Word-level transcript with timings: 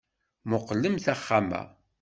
Mmuqqlemt 0.47 1.05
axxam-a. 1.13 1.61